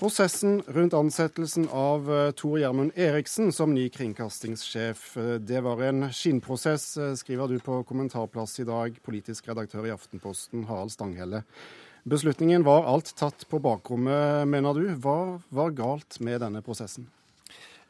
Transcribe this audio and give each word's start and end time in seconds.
Prosessen 0.00 0.62
rundt 0.66 0.94
ansettelsen 0.94 1.66
av 1.68 2.06
eh, 2.08 2.30
Tor 2.32 2.54
Gjermund 2.56 2.94
Eriksen 2.96 3.50
som 3.52 3.74
ny 3.76 3.90
kringkastingssjef, 3.92 5.02
eh, 5.20 5.34
det 5.44 5.60
var 5.60 5.82
en 5.84 6.06
skinnprosess, 6.08 6.86
eh, 6.96 7.12
skriver 7.20 7.52
du 7.52 7.58
på 7.60 7.82
kommentarplass 7.84 8.56
i 8.62 8.64
dag, 8.64 8.96
politisk 9.04 9.50
redaktør 9.52 9.84
i 9.84 9.92
Aftenposten, 9.92 10.64
Harald 10.70 10.94
Stanghelle. 10.96 11.42
Beslutningen 12.08 12.64
var 12.64 12.88
alt 12.88 13.12
tatt 13.12 13.44
på 13.50 13.60
bakrommet, 13.60 14.48
mener 14.48 14.80
du. 14.80 14.86
Hva 15.04 15.36
var 15.52 15.76
galt 15.76 16.16
med 16.24 16.40
denne 16.40 16.64
prosessen? 16.64 17.04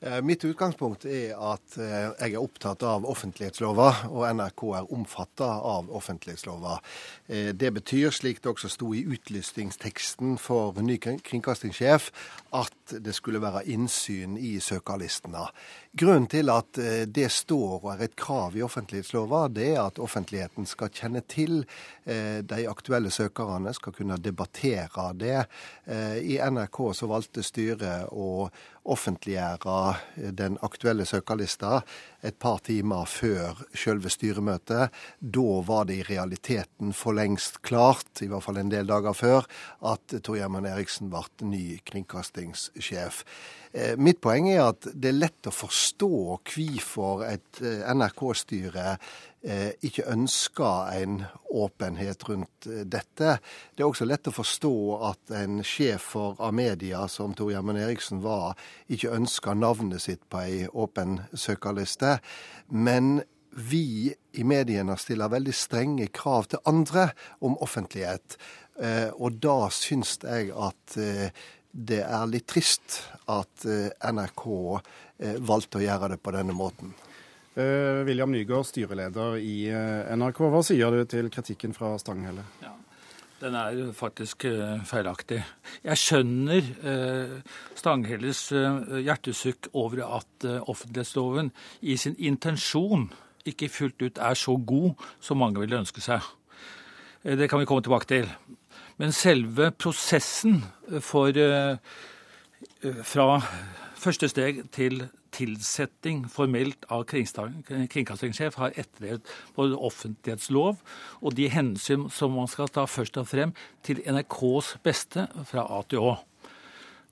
Eh, 0.02 0.22
mitt 0.22 0.44
utgangspunkt 0.44 1.04
er 1.04 1.34
at 1.36 1.74
eh, 1.76 2.06
jeg 2.22 2.32
er 2.32 2.40
opptatt 2.40 2.80
av 2.88 3.04
offentlighetslova, 3.04 3.88
og 4.08 4.22
NRK 4.32 4.62
er 4.78 4.86
omfatta 4.96 5.48
av 5.60 5.90
offentlighetslova. 5.92 6.78
Eh, 7.28 7.50
det 7.52 7.68
betyr, 7.76 8.08
slik 8.08 8.40
det 8.40 8.48
også 8.48 8.70
sto 8.72 8.94
i 8.96 9.02
utlystingsteksten 9.04 10.38
for 10.40 10.80
ny 10.80 10.96
kringkastingssjef, 10.96 12.08
at 12.56 12.94
det 12.96 13.12
skulle 13.12 13.42
være 13.44 13.66
innsyn 13.68 14.38
i 14.40 14.54
søkerlistene. 14.64 15.44
Grunnen 16.00 16.30
til 16.32 16.48
at 16.54 16.78
det 17.10 17.28
står 17.34 17.76
og 17.82 17.88
er 17.92 18.06
et 18.06 18.16
krav 18.18 18.56
i 18.56 18.64
offentlighetslova, 18.64 19.44
det 19.52 19.68
er 19.74 19.82
at 19.82 20.00
offentligheten 20.00 20.66
skal 20.70 20.90
kjenne 20.94 21.20
til 21.26 21.64
de 22.06 22.60
aktuelle 22.70 23.10
søkerne, 23.10 23.74
skal 23.74 23.94
kunne 23.94 24.18
debattere 24.22 25.08
det. 25.18 25.40
I 26.22 26.38
NRK 26.46 26.78
så 26.94 27.10
valgte 27.10 27.42
styret 27.46 28.06
å 28.14 28.46
offentliggjøre 28.90 29.89
den 30.16 30.58
aktuelle 30.66 31.06
søkerlista 31.08 31.80
et 32.26 32.36
par 32.40 32.60
timer 32.66 33.08
før 33.08 33.62
selve 33.74 34.12
styremøtet. 34.12 34.90
Da 35.20 35.46
var 35.66 35.86
det 35.88 36.00
i 36.00 36.06
realiteten 36.10 36.92
for 36.96 37.16
lengst 37.16 37.60
klart, 37.66 38.22
i 38.22 38.28
hvert 38.30 38.44
fall 38.44 38.60
en 38.60 38.72
del 38.72 38.90
dager 38.90 39.16
før, 39.16 39.48
at 39.92 40.18
Tor 40.20 40.36
Gjermund 40.38 40.68
Eriksen 40.68 41.10
ble 41.12 41.24
ny 41.48 41.64
kringkastingssjef. 41.88 43.24
Eh, 43.72 43.94
mitt 43.94 44.18
poeng 44.18 44.48
er 44.50 44.64
at 44.64 44.88
det 44.90 45.12
er 45.12 45.20
lett 45.20 45.46
å 45.46 45.54
forstå 45.54 46.10
hvorfor 46.42 47.22
et 47.28 47.60
eh, 47.62 47.84
NRK-styre 47.94 48.96
ikke 49.40 50.04
ønsker 50.12 50.90
en 51.00 51.14
åpenhet 51.48 52.26
rundt 52.28 52.66
dette. 52.92 53.38
Det 53.72 53.80
er 53.80 53.88
også 53.88 54.04
lett 54.04 54.28
å 54.28 54.34
forstå 54.36 54.72
at 55.08 55.32
en 55.38 55.62
sjef 55.64 56.10
for 56.12 56.42
Amedia, 56.44 57.06
som 57.08 57.32
Tor 57.32 57.48
Gjermund 57.48 57.80
Eriksen 57.80 58.20
var, 58.20 58.52
ikke 58.92 59.14
ønsker 59.16 59.56
navnet 59.56 60.04
sitt 60.04 60.26
på 60.28 60.42
ei 60.42 60.58
åpen 60.68 61.22
søkerliste. 61.32 62.18
Men 62.68 63.22
vi 63.56 64.12
i 64.12 64.44
mediene 64.44 64.98
stiller 65.00 65.32
veldig 65.32 65.56
strenge 65.56 66.10
krav 66.12 66.50
til 66.52 66.60
andre 66.68 67.08
om 67.40 67.56
offentlighet. 67.64 68.36
Og 69.16 69.40
da 69.40 69.56
syns 69.72 70.18
jeg 70.20 70.52
at 70.52 71.00
det 71.70 72.00
er 72.02 72.26
litt 72.30 72.48
trist 72.50 72.98
at 73.30 73.66
eh, 73.68 73.90
NRK 74.10 74.46
eh, 75.22 75.38
valgte 75.38 75.78
å 75.78 75.84
gjøre 75.84 76.14
det 76.14 76.20
på 76.22 76.34
denne 76.34 76.56
måten. 76.56 76.92
Uh, 77.56 78.06
William 78.06 78.30
Nygaard, 78.30 78.68
styreleder 78.68 79.38
i 79.42 79.64
NRK. 80.16 80.44
Hva 80.52 80.60
sier 80.66 80.94
du 80.94 81.02
til 81.10 81.30
kritikken 81.32 81.74
fra 81.74 81.92
Stanghelle? 81.98 82.44
Ja, 82.62 82.74
den 83.40 83.56
er 83.58 83.80
faktisk 83.96 84.46
uh, 84.46 84.78
feilaktig. 84.86 85.40
Jeg 85.82 86.02
skjønner 86.04 86.70
Stanghelles 87.78 88.44
hjertesukk 88.52 89.72
over 89.72 90.04
at 90.20 90.46
offentlighetsloven 90.60 91.50
i 91.82 91.98
sin 91.98 92.14
intensjon 92.18 93.08
ikke 93.48 93.70
fullt 93.72 94.02
ut 94.04 94.20
er 94.20 94.38
så 94.38 94.54
god 94.56 95.06
som 95.20 95.40
mange 95.40 95.62
ville 95.62 95.80
ønske 95.80 96.02
seg. 96.04 96.22
Det 97.24 97.50
kan 97.50 97.60
vi 97.60 97.68
komme 97.68 97.82
tilbake 97.84 98.08
til. 98.08 98.28
Men 99.00 99.14
selve 99.16 99.70
prosessen 99.72 100.58
for 101.00 101.32
eh, 101.32 101.78
fra 103.04 103.40
første 103.96 104.28
steg 104.28 104.66
til 104.76 105.06
tilsetting 105.34 106.24
formelt 106.30 106.86
av 106.92 107.04
kringkastingssjef 107.08 108.58
har 108.60 108.74
etterlevd 108.78 109.28
både 109.56 109.78
offentlighetslov 109.90 110.80
og 111.20 111.36
de 111.38 111.48
hensyn 111.52 112.08
som 112.12 112.34
man 112.36 112.50
skal 112.50 112.70
ta 112.72 112.86
først 112.90 113.18
og 113.20 113.28
frem 113.30 113.54
til 113.86 114.02
NRKs 114.06 114.76
beste 114.84 115.26
fra 115.48 115.66
A 115.70 115.82
til 115.88 116.04
Å. 116.10 116.16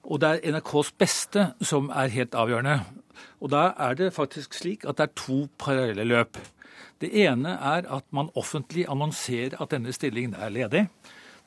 Og 0.08 0.22
det 0.22 0.28
er 0.28 0.54
NRKs 0.54 0.92
beste 0.98 1.50
som 1.60 1.90
er 1.90 2.14
helt 2.14 2.36
avgjørende. 2.38 2.78
Og 3.42 3.50
da 3.52 3.72
er 3.78 3.98
det 3.98 4.14
faktisk 4.16 4.54
slik 4.56 4.86
at 4.88 4.98
det 4.98 5.08
er 5.08 5.18
to 5.18 5.38
parallelle 5.58 6.06
løp. 6.06 6.38
Det 6.98 7.10
ene 7.26 7.54
er 7.54 7.86
at 7.86 8.06
man 8.10 8.30
offentlig 8.34 8.86
annonserer 8.90 9.58
at 9.62 9.70
denne 9.74 9.92
stillingen 9.94 10.34
er 10.34 10.54
ledig. 10.54 10.86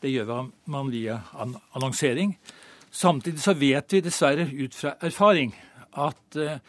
Det 0.02 0.12
gjør 0.12 0.50
man 0.66 0.92
via 0.92 1.20
annonsering. 1.76 2.38
Samtidig 2.92 3.40
så 3.40 3.53
vet 3.56 3.94
vi 3.94 4.02
dessverre 4.03 4.48
ut 4.52 4.76
fra 4.76 4.96
erfaring 5.02 5.53
at 5.94 6.38
eh, 6.40 6.59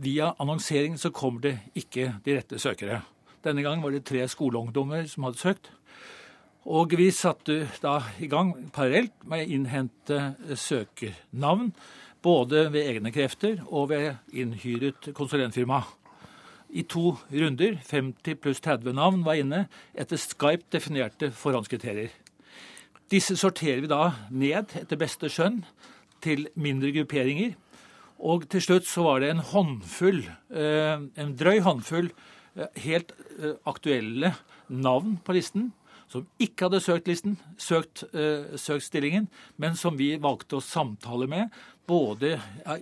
via 0.00 0.32
annonsering 0.40 0.96
så 0.98 1.10
kommer 1.10 1.40
det 1.44 1.56
ikke 1.76 2.14
de 2.24 2.36
rette 2.38 2.58
søkere. 2.58 3.02
Denne 3.44 3.64
gang 3.64 3.82
var 3.82 3.92
det 3.92 4.04
tre 4.08 4.26
skoleungdommer 4.28 5.06
som 5.08 5.24
hadde 5.28 5.40
søkt. 5.40 5.70
Og 6.68 6.92
vi 6.92 7.08
satte 7.10 7.64
da 7.80 7.96
i 8.20 8.28
gang 8.28 8.52
parallelt 8.74 9.14
med 9.24 9.46
å 9.46 9.54
innhente 9.56 10.18
søkernavn. 10.60 11.72
Både 12.20 12.66
ved 12.72 12.84
egne 12.84 13.12
krefter 13.12 13.62
og 13.64 13.88
ved 13.94 14.18
innhyret 14.36 15.08
konsulentfirma. 15.16 15.80
I 16.70 16.84
to 16.86 17.16
runder, 17.32 17.78
50 17.82 18.36
pluss 18.42 18.60
30 18.60 18.92
navn, 18.94 19.24
var 19.24 19.40
inne 19.40 19.64
etter 19.98 20.20
Skype 20.20 20.68
definerte 20.70 21.32
forhåndskriterier. 21.34 22.12
Disse 23.10 23.34
sorterer 23.40 23.80
vi 23.82 23.90
da 23.90 24.12
ned 24.30 24.76
etter 24.78 25.00
beste 25.00 25.32
skjønn 25.32 25.64
til 26.22 26.46
mindre 26.54 26.92
grupperinger. 26.94 27.56
Og 28.20 28.44
til 28.52 28.62
slutt 28.64 28.88
så 28.88 29.04
var 29.06 29.22
det 29.22 29.30
en 29.32 29.44
håndfull, 29.52 30.22
eh, 30.52 31.00
en 31.00 31.34
drøy 31.40 31.62
håndfull 31.64 32.10
eh, 32.10 32.68
helt 32.84 33.14
eh, 33.38 33.56
aktuelle 33.68 34.34
navn 34.68 35.16
på 35.24 35.36
listen 35.36 35.70
som 36.10 36.26
ikke 36.42 36.66
hadde 36.66 36.82
søkt 36.82 37.06
listen, 37.06 37.36
søkt, 37.54 38.02
søkt 38.58 38.82
stillingen, 38.82 39.28
men 39.62 39.76
som 39.78 39.94
vi 39.94 40.16
valgte 40.18 40.58
å 40.58 40.64
samtale 40.64 41.28
med, 41.30 41.54
både 41.86 42.32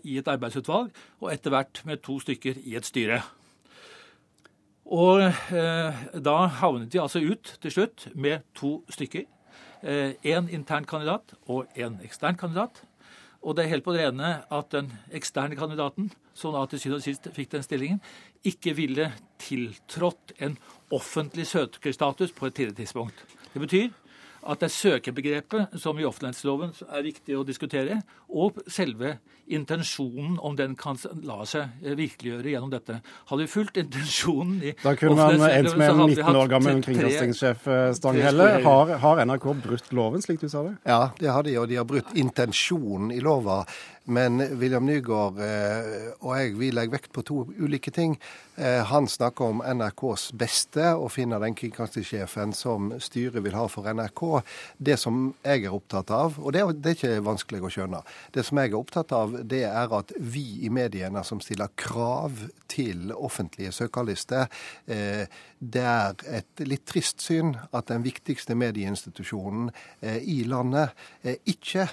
i 0.01 0.17
et 0.17 0.31
arbeidsutvalg 0.33 0.89
og 1.21 1.29
etter 1.35 1.53
hvert 1.53 1.83
med 1.85 2.01
to 2.01 2.17
stykker 2.25 2.57
i 2.65 2.73
et 2.81 2.89
styre. 2.89 3.21
Og 4.89 5.21
eh, 5.21 6.05
da 6.17 6.37
havnet 6.63 6.95
vi 6.95 7.01
altså 7.03 7.21
ut 7.21 7.59
til 7.61 7.75
slutt 7.75 8.09
med 8.17 8.47
to 8.57 8.79
stykker 8.93 9.27
én 9.85 10.49
eh, 10.49 10.55
intern 10.55 10.87
kandidat 10.89 11.35
og 11.47 11.69
én 11.77 12.01
ekstern 12.05 12.39
kandidat. 12.41 12.83
Og 13.43 13.55
det 13.55 13.65
er 13.65 13.73
helt 13.73 13.87
på 13.87 13.95
det 13.95 14.03
rene 14.03 14.33
at 14.51 14.73
den 14.75 14.91
eksterne 15.15 15.57
kandidaten, 15.59 16.11
som 16.35 16.55
da 16.55 16.65
til 16.67 16.81
syvende 16.83 16.99
og 16.99 17.07
sist 17.07 17.29
fikk 17.37 17.53
den 17.55 17.65
stillingen, 17.65 18.01
ikke 18.47 18.75
ville 18.77 19.13
tiltrådt 19.43 20.35
en 20.43 20.59
offentlig 20.95 21.47
søkerstatus 21.47 22.35
på 22.35 22.49
et 22.49 22.59
tidligere 22.59 22.81
tidspunkt. 22.83 23.25
Det 23.55 23.63
betyr 23.63 23.89
at 24.49 24.63
det 24.63 24.69
er 24.71 24.75
søkebegrepet 24.75 25.81
som 25.81 25.99
i 26.01 26.07
offentlighetsloven 26.09 26.73
er 26.89 27.05
viktig 27.05 27.37
å 27.37 27.45
diskutere, 27.47 28.01
og 28.29 28.61
selve 28.69 29.19
intensjonen, 29.49 30.37
om 30.45 30.57
den 30.57 30.75
kan 30.77 30.99
la 31.25 31.41
seg 31.49 31.85
virkeliggjøre 31.97 32.53
gjennom 32.53 32.73
dette. 32.73 32.99
Hadde 33.31 33.45
vi 33.47 33.51
fulgt 33.53 33.81
intensjonen 33.81 34.59
i 34.61 34.75
Da 34.83 34.95
kunne 34.99 35.17
man 35.17 35.45
endt 35.49 35.77
med 35.81 35.93
en 35.93 36.03
19 36.05 36.41
år 36.43 36.51
gammel 36.53 36.83
kringkastingssjef 36.85 37.69
eh, 37.73 37.85
Stanghelle. 37.97 38.49
Har, 38.65 38.95
har 39.05 39.23
NRK 39.25 39.47
brutt 39.65 39.93
loven, 39.97 40.25
slik 40.25 40.43
du 40.43 40.49
sa 40.53 40.65
det? 40.67 40.75
Ja, 40.89 41.01
det 41.21 41.33
har 41.33 41.49
de, 41.49 41.57
og 41.61 41.69
de 41.71 41.81
har 41.81 41.89
brutt 41.89 42.13
intensjonen 42.19 43.13
i 43.17 43.23
lova. 43.25 43.63
Men 44.09 44.41
William 44.57 44.87
Nygaard 44.89 45.41
eh, 45.45 46.13
og 46.23 46.33
jeg 46.39 46.55
vi 46.57 46.71
legger 46.73 46.97
vekt 46.97 47.11
på 47.13 47.25
to 47.29 47.43
ulike 47.61 47.93
ting. 47.93 48.15
Eh, 48.57 48.81
han 48.89 49.09
snakker 49.11 49.53
om 49.53 49.61
NRKs 49.61 50.31
beste 50.39 50.95
og 50.97 51.11
finner 51.13 51.43
den 51.43 51.57
kringkastingssjefen 51.59 52.55
som 52.57 52.95
styret 53.05 53.45
vil 53.45 53.57
ha 53.59 53.67
for 53.69 53.85
NRK. 53.93 54.23
Det 54.81 54.97
som 55.01 55.35
jeg 55.45 55.67
er 55.69 55.77
opptatt 55.77 56.13
av, 56.15 56.39
og 56.41 56.57
det 56.57 56.65
er, 56.65 56.73
ikke 56.95 57.21
vanskelig 57.27 57.61
å 57.69 57.73
skjønne, 57.75 58.01
det 58.33 58.47
som 58.49 58.63
jeg 58.63 58.73
er 58.73 58.79
opptatt 58.81 59.13
av, 59.13 59.37
det 59.45 59.65
er 59.69 59.93
at 60.01 60.17
vi 60.19 60.47
i 60.65 60.73
mediene 60.73 61.23
som 61.27 61.43
stiller 61.45 61.69
krav 61.77 62.47
til 62.79 63.13
offentlige 63.13 63.75
søkerlister, 63.75 64.49
eh, 64.87 65.27
det 65.59 65.85
er 65.85 66.15
et 66.39 66.65
litt 66.65 66.87
trist 66.87 67.23
syn 67.27 67.53
at 67.75 67.91
den 67.91 68.05
viktigste 68.07 68.55
medieinstitusjonen 68.55 69.73
i 70.23 70.45
landet 70.47 70.93
ikke 71.51 71.89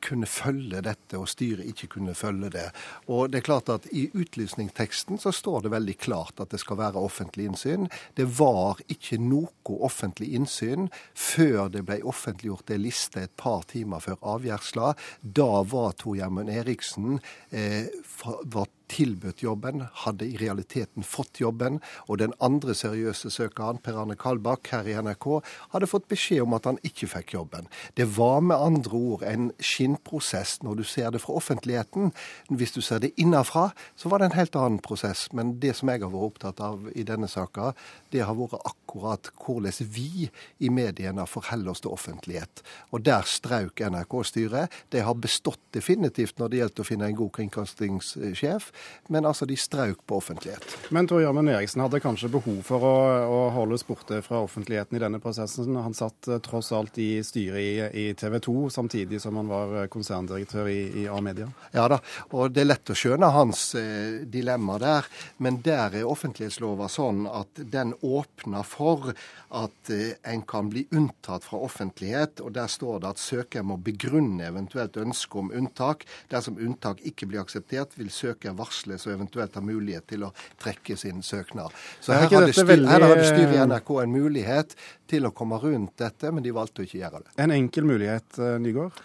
kunne 0.00 0.28
følge 0.30 0.80
dette, 0.86 1.18
og 1.18 1.28
styret 1.28 1.68
ikke 1.68 1.90
kunne 1.96 2.14
følge 2.16 2.48
det. 2.54 2.64
Og 3.12 3.28
det 3.28 3.42
er 3.42 3.46
klart 3.50 3.68
at 3.74 3.90
I 3.92 4.06
utlysningsteksten 4.16 5.20
så 5.20 5.34
står 5.36 5.66
det 5.66 5.74
veldig 5.74 5.96
klart 6.00 6.40
at 6.40 6.54
det 6.54 6.62
skal 6.62 6.80
være 6.80 7.02
offentlig 7.02 7.50
innsyn. 7.50 7.90
Det 8.16 8.24
var 8.38 8.80
ikke 8.88 9.20
noe 9.20 9.76
offentlig 9.84 10.32
innsyn 10.38 10.88
før 11.12 11.68
det 11.72 11.84
ble 11.88 12.00
offentliggjort 12.08 12.72
en 12.72 12.84
liste 12.84 13.24
et 13.26 13.36
par 13.36 13.66
timer 13.70 14.02
før 14.04 14.20
avgjørelsen. 14.36 14.98
Da 15.22 15.62
var 15.68 15.96
Tor 15.98 16.16
Gjermund 16.18 16.50
Eriksen 16.52 17.18
eh, 17.50 17.90
var 18.24 18.70
tilbudt 18.90 19.44
jobben, 19.44 19.84
hadde 20.04 20.26
i 20.26 20.36
realiteten 20.40 21.06
fått 21.06 21.40
jobben. 21.40 21.78
Og 22.08 22.18
den 22.22 22.34
andre 22.42 22.74
seriøse 22.76 23.30
søkeren, 23.32 23.80
Per 23.82 23.98
Arne 24.00 24.16
Kalbakk 24.18 24.72
her 24.74 24.88
i 24.88 24.96
NRK, 24.98 25.28
hadde 25.74 25.90
fått 25.90 26.08
beskjed 26.10 26.44
om 26.44 26.56
at 26.58 26.66
han 26.68 26.80
ikke 26.86 27.08
fikk 27.14 27.34
jobben. 27.36 27.70
Det 27.98 28.08
var 28.16 28.42
med 28.44 28.58
andre 28.58 28.96
ord 28.98 29.24
en 29.26 29.50
skinnprosess 29.62 30.58
når 30.66 30.80
du 30.80 30.84
ser 30.86 31.14
det 31.14 31.22
fra 31.24 31.38
offentligheten. 31.38 32.12
Hvis 32.50 32.74
du 32.76 32.80
ser 32.84 33.02
det 33.04 33.14
innafra, 33.20 33.70
så 33.96 34.10
var 34.10 34.20
det 34.20 34.30
en 34.30 34.38
helt 34.38 34.58
annen 34.58 34.82
prosess. 34.82 35.28
Men 35.36 35.56
det 35.62 35.76
som 35.78 35.92
jeg 35.92 36.02
har 36.02 36.12
vært 36.12 36.32
opptatt 36.32 36.62
av 36.64 36.90
i 36.94 37.06
denne 37.06 37.30
saka, 37.30 37.72
det 38.10 38.24
har 38.26 38.38
vært 38.38 38.58
akkurat 38.60 39.30
hvordan 39.40 39.90
vi 39.94 40.28
i 40.58 40.70
mediene 40.72 41.26
forholder 41.28 41.72
oss 41.72 41.82
til 41.84 41.94
offentlighet. 41.94 42.62
Og 42.90 43.04
der 43.06 43.26
strauk 43.28 43.80
NRK-styret. 43.80 44.72
De 44.90 45.02
har 45.04 45.14
bestått 45.14 45.60
definitivt 45.74 46.38
når 46.40 46.50
det 46.50 46.60
gjelder 46.60 46.82
å 46.82 46.88
finne 46.88 47.10
en 47.10 47.18
god 47.18 47.32
kringkastingssjef, 47.36 48.70
men 49.08 49.26
altså 49.26 49.46
de 49.46 49.56
strauk 49.58 50.04
på 50.06 50.18
offentlighet. 50.20 50.64
Men 50.94 51.08
Tor 51.10 51.22
Gjermund 51.22 51.50
Eriksen 51.50 51.82
hadde 51.82 52.00
kanskje 52.02 52.30
behov 52.32 52.60
for 52.66 52.86
å, 52.86 52.94
å 53.26 53.40
holdes 53.54 53.84
borte 53.86 54.20
fra 54.26 54.42
offentligheten 54.44 54.98
i 54.98 55.02
denne 55.02 55.20
prosessen. 55.22 55.76
Han 55.76 55.96
satt 55.96 56.28
eh, 56.30 56.40
tross 56.44 56.72
alt 56.76 56.98
i 57.02 57.22
styret 57.26 57.60
i, 57.60 58.04
i 58.04 58.06
TV 58.18 58.38
2, 58.44 58.56
samtidig 58.74 59.20
som 59.22 59.38
han 59.40 59.50
var 59.50 59.76
eh, 59.82 59.88
konserndirektør 59.92 60.70
i, 60.70 60.80
i 61.02 61.06
A-media? 61.10 61.50
Ja 61.74 61.88
da, 61.90 62.00
og 62.36 62.54
det 62.54 62.64
er 62.64 62.70
lett 62.70 62.92
å 62.92 62.98
skjønne 62.98 63.32
hans 63.34 63.64
eh, 63.78 64.22
dilemma 64.30 64.78
der. 64.82 65.10
Men 65.42 65.60
der 65.64 66.00
er 66.00 66.08
offentlighetslova 66.10 66.90
sånn 66.90 67.26
at 67.30 67.62
den 67.72 67.94
åpner 68.00 68.66
for 68.66 69.12
at 69.50 69.90
eh, 69.90 70.14
en 70.22 70.42
kan 70.42 70.70
bli 70.70 70.86
unntatt 70.90 71.44
fra 71.44 71.58
offentlighet. 71.66 72.40
og 72.40 72.52
Der 72.52 72.70
står 72.70 73.00
det 73.02 73.12
at 73.14 73.22
søker 73.22 73.66
må 73.66 73.76
begrunne 73.76 74.46
eventuelt 74.46 74.96
ønske 75.00 75.38
om 75.38 75.50
unntak. 75.54 76.06
Dersom 76.30 76.58
unntak 76.58 77.02
ikke 77.06 77.28
blir 77.30 77.42
akseptert, 77.42 77.96
vil 77.98 78.12
søker 78.14 78.54
varsles 78.70 79.06
og 79.08 79.14
eventuelt 79.16 79.58
har 79.58 79.66
mulighet 79.66 80.06
til 80.10 80.26
å 80.28 80.32
trekke 80.62 80.96
sin 80.98 81.22
søknad. 81.26 81.74
Så 82.00 82.14
her 82.14 82.28
hadde, 82.30 82.54
styr, 82.54 82.68
veldig... 82.70 82.88
her 82.90 83.06
hadde 83.08 83.26
styret 83.26 83.56
i 83.56 83.66
NRK 83.66 83.92
en 84.04 84.14
mulighet 84.14 84.76
til 85.10 85.26
å 85.26 85.34
komme 85.34 85.58
rundt 85.62 85.96
dette, 86.00 86.30
men 86.30 86.46
de 86.46 86.54
valgte 86.54 86.82
å 86.82 86.88
ikke 86.88 87.00
gjøre 87.02 87.24
det. 87.24 87.36
En 87.42 87.54
enkel 87.54 87.88
mulighet, 87.88 88.38
eh, 88.38 88.56
Nygaard? 88.62 89.04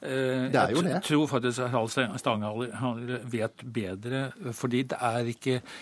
Det 0.00 0.54
er 0.54 0.72
jo 0.72 0.82
det. 0.84 0.92
Jeg 0.94 1.04
tror 1.08 1.24
faktisk 1.26 1.64
Harald 1.72 2.20
Stanghall 2.22 3.16
vet 3.28 3.64
bedre, 3.66 4.28
fordi 4.54 4.84
det 4.92 4.98
er 5.02 5.32
ikke 5.34 5.56
eh, 5.58 5.72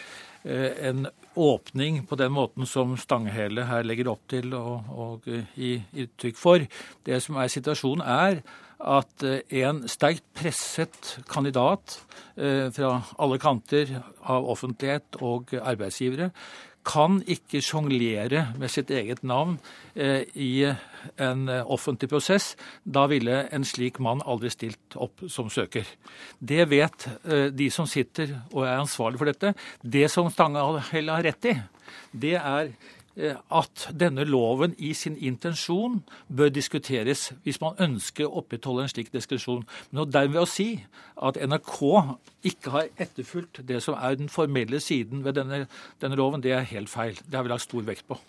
en 0.46 1.08
åpning 1.36 2.04
på 2.06 2.16
den 2.16 2.32
måten 2.32 2.68
som 2.70 2.94
Stanghelle 3.00 3.66
her 3.66 3.82
legger 3.86 4.12
opp 4.12 4.22
til 4.30 4.54
og, 4.56 4.86
og 4.94 5.26
gi 5.58 5.72
uttrykk 6.04 6.38
for. 6.38 6.64
Det 7.06 7.18
som 7.24 7.40
er 7.42 7.50
situasjonen, 7.52 8.04
er 8.06 8.40
at 8.76 9.24
eh, 9.24 9.40
en 9.64 9.82
sterkt 9.88 10.24
presset 10.36 11.16
kandidat 11.30 11.98
eh, 12.36 12.68
fra 12.74 12.98
alle 13.18 13.38
kanter 13.40 13.94
av 14.28 14.48
offentlighet 14.52 15.20
og 15.24 15.54
arbeidsgivere 15.62 16.30
kan 16.86 17.20
ikke 17.26 17.62
sjonglere 17.64 18.46
med 18.60 18.72
sitt 18.72 18.92
eget 18.94 19.24
navn 19.26 19.56
eh, 19.94 20.22
i 20.34 20.66
en 21.22 21.48
offentlig 21.48 22.10
prosess. 22.10 22.54
Da 22.82 23.06
ville 23.10 23.44
en 23.54 23.66
slik 23.66 24.00
mann 24.02 24.22
aldri 24.26 24.50
stilt 24.54 24.96
opp 24.98 25.26
som 25.30 25.50
søker. 25.52 25.86
Det 26.38 26.66
vet 26.70 27.08
de 27.54 27.68
som 27.74 27.86
sitter 27.90 28.32
og 28.52 28.64
er 28.64 28.80
ansvarlig 28.80 29.20
for 29.20 29.30
dette. 29.30 29.52
Det 29.82 30.06
som 30.10 30.30
Stanghelle 30.32 31.14
har 31.14 31.26
rett 31.26 31.50
i, 31.50 31.56
det 32.10 32.34
er 32.40 32.70
Eh, 32.70 33.05
at 33.16 33.88
denne 34.00 34.24
loven 34.24 34.74
i 34.78 34.92
sin 34.94 35.16
intensjon 35.16 36.02
bør 36.36 36.50
diskuteres 36.52 37.30
hvis 37.42 37.60
man 37.62 37.78
ønsker 37.80 38.26
å 38.26 38.42
opprettholde 38.42 38.84
en 38.84 38.92
slik 38.92 39.12
diskusjon. 39.14 39.64
Men 39.90 40.12
dermed 40.12 40.42
å 40.42 40.48
si 40.50 40.68
at 41.16 41.40
NRK 41.40 41.78
ikke 42.50 42.74
har 42.74 42.90
etterfulgt 43.00 43.62
det 43.68 43.80
som 43.84 43.96
er 43.96 44.18
den 44.20 44.28
formelle 44.32 44.80
siden 44.84 45.24
ved 45.24 45.38
denne, 45.40 45.64
denne 46.02 46.18
loven, 46.18 46.44
det 46.44 46.52
er 46.52 46.68
helt 46.68 46.92
feil. 46.92 47.16
Det 47.24 47.38
har 47.38 47.46
vi 47.46 47.54
lagt 47.54 47.64
stor 47.64 47.86
vekt 47.88 48.04
på. 48.08 48.20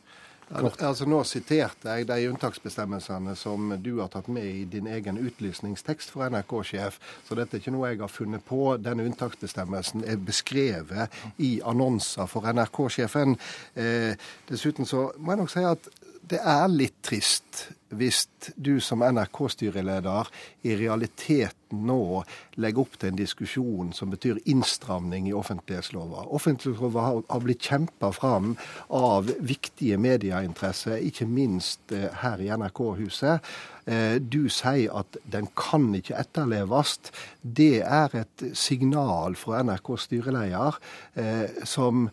Altså 0.48 1.04
Nå 1.10 1.20
siterte 1.28 1.92
jeg 1.92 2.08
de 2.08 2.30
unntaksbestemmelsene 2.30 3.34
som 3.36 3.74
du 3.84 3.98
har 4.00 4.08
tatt 4.14 4.30
med 4.32 4.46
i 4.48 4.64
din 4.72 4.88
egen 4.88 5.20
utlysningstekst 5.20 6.14
for 6.14 6.24
NRK-sjef, 6.32 7.00
så 7.28 7.36
dette 7.36 7.58
er 7.58 7.64
ikke 7.64 7.74
noe 7.76 7.90
jeg 7.92 8.00
har 8.00 8.12
funnet 8.12 8.46
på. 8.48 8.62
Denne 8.80 9.04
unntaksbestemmelsen 9.10 10.06
er 10.08 10.22
beskrevet 10.24 11.18
i 11.44 11.58
annonser 11.68 12.32
for 12.32 12.48
NRK-sjefen. 12.48 13.36
Eh, 13.76 14.16
dessuten 14.48 14.88
så 14.88 15.10
må 15.18 15.36
jeg 15.36 15.44
nok 15.44 15.52
si 15.52 15.66
at 15.68 15.92
det 16.28 16.40
er 16.44 16.68
litt 16.72 17.02
trist 17.06 17.68
hvis 17.96 18.26
du 18.60 18.82
som 18.84 19.00
NRK-styreleder 19.00 20.28
i 20.68 20.74
realiteten 20.76 21.86
nå 21.88 22.24
legger 22.60 22.84
opp 22.84 22.98
til 23.00 23.14
en 23.14 23.20
diskusjon 23.20 23.94
som 23.96 24.12
betyr 24.12 24.42
innstramning 24.50 25.30
i 25.30 25.36
offentlighetslova. 25.36 26.26
Offentlighetslova 26.36 27.06
har, 27.08 27.42
blitt 27.44 27.64
kjempa 27.70 28.12
fram 28.16 28.56
av 28.92 29.32
viktige 29.40 30.00
medieinteresser, 30.04 31.00
ikke 31.00 31.30
minst 31.32 31.96
eh, 31.96 32.10
her 32.24 32.44
i 32.44 32.52
NRK-huset. 32.52 33.52
Eh, 33.88 34.16
du 34.20 34.48
sier 34.52 34.92
at 35.00 35.20
den 35.24 35.48
kan 35.56 35.88
ikke 35.96 36.20
etterleves. 36.20 36.98
Det 37.42 37.86
er 37.88 38.24
et 38.24 38.50
signal 38.52 39.40
fra 39.40 39.64
NRKs 39.64 40.10
styreleder 40.10 40.82
eh, 41.16 41.64
som 41.64 42.10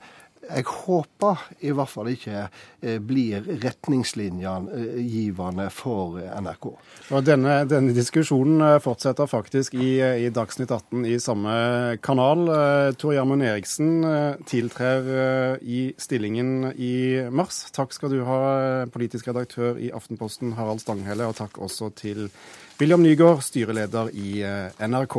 jeg 0.48 0.66
håper 0.68 1.44
i 1.64 1.72
hvert 1.74 1.90
fall 1.90 2.10
ikke 2.12 2.46
blir 3.04 3.46
retningslinjene 3.62 5.00
givende 5.00 5.68
for 5.72 6.18
NRK. 6.20 6.66
Og 7.14 7.24
denne, 7.26 7.56
denne, 7.68 7.94
diskusjonen 7.96 8.62
eh, 8.64 8.78
fortsetter 8.82 9.28
faktisk 9.30 9.76
i, 9.76 9.98
i, 10.00 10.30
Dagsnytt 10.34 10.72
18 10.72 11.04
i 11.08 11.18
samme 11.22 11.54
kanal. 12.04 12.46
Eh, 12.48 12.90
Tor 13.00 13.14
Gjermund 13.16 13.44
Eriksen 13.44 13.92
tiltrer 14.48 15.60
i 15.60 15.86
stillingen 16.00 16.72
i 16.74 16.94
mars. 17.32 17.64
Takk 17.74 17.94
skal 17.96 18.12
du 18.14 18.22
ha, 18.28 18.40
politisk 18.92 19.30
redaktør 19.30 19.80
i 19.80 19.92
Aftenposten 19.94 20.54
Harald 20.58 20.82
Stanghelle, 20.84 21.28
og 21.28 21.38
takk 21.38 21.60
også 21.62 21.90
til 21.98 22.28
William 22.80 23.04
Nygaard, 23.04 23.44
styreleder 23.46 24.10
i 24.12 24.40
NRK. 24.80 25.18